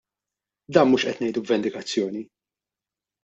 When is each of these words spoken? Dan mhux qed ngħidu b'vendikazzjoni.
Dan 0.77 0.89
mhux 0.91 1.03
qed 1.09 1.19
ngħidu 1.25 1.43
b'vendikazzjoni. 1.45 2.25